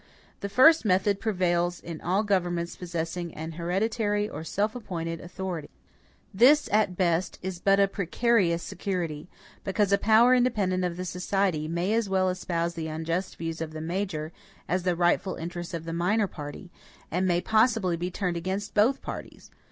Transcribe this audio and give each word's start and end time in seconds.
The 0.39 0.49
first 0.49 0.83
method 0.83 1.19
prevails 1.19 1.79
in 1.79 2.01
all 2.01 2.23
governments 2.23 2.75
possessing 2.75 3.35
an 3.35 3.51
hereditary 3.51 4.27
or 4.27 4.43
self 4.43 4.73
appointed 4.75 5.21
authority. 5.21 5.69
This, 6.33 6.67
at 6.71 6.97
best, 6.97 7.37
is 7.43 7.59
but 7.59 7.79
a 7.79 7.87
precarious 7.87 8.63
security; 8.63 9.29
because 9.63 9.91
a 9.93 9.99
power 9.99 10.33
independent 10.33 10.83
of 10.83 10.97
the 10.97 11.05
society 11.05 11.67
may 11.67 11.93
as 11.93 12.09
well 12.09 12.29
espouse 12.29 12.73
the 12.73 12.87
unjust 12.87 13.35
views 13.37 13.61
of 13.61 13.73
the 13.73 13.79
major, 13.79 14.31
as 14.67 14.81
the 14.81 14.95
rightful 14.95 15.35
interests 15.35 15.75
of 15.75 15.85
the 15.85 15.93
minor 15.93 16.25
party, 16.25 16.71
and 17.11 17.27
may 17.27 17.39
possibly 17.39 17.95
be 17.95 18.09
turned 18.09 18.37
against 18.37 18.73
both 18.73 19.03
parties. 19.03 19.51